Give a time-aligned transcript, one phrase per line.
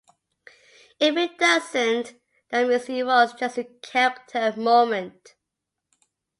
[0.99, 2.19] If it doesn't,
[2.49, 5.35] that means it was just a character moment.